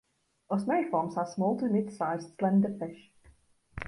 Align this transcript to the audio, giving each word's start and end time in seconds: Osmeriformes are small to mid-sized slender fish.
Osmeriformes 0.49 1.15
are 1.15 1.27
small 1.27 1.59
to 1.59 1.65
mid-sized 1.69 2.31
slender 2.35 2.75
fish. 2.79 3.11